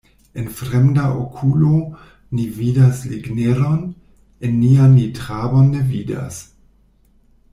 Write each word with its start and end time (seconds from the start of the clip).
En 0.41 0.45
fremda 0.59 1.03
okulo 1.23 1.73
ni 2.37 2.45
vidas 2.55 3.03
ligneron, 3.11 3.77
en 4.49 4.57
nia 4.65 4.87
ni 4.97 5.05
trabon 5.21 5.69
ne 5.75 5.81
vidas. 5.93 6.43